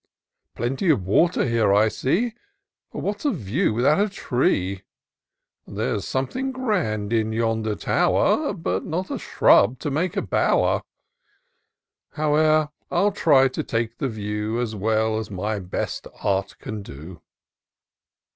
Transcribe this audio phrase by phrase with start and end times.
[0.55, 2.33] Plenty of water here I see,
[2.91, 4.81] But what's a view without a tree?
[5.67, 10.81] There's something grand in yonder tower, But not a shrub to make a bower;
[12.13, 17.21] Howe'er, I'll try to take the view, As well as my best art can do."